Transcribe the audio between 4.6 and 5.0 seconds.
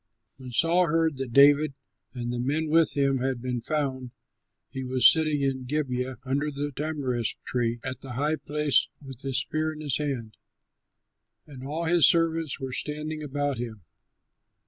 he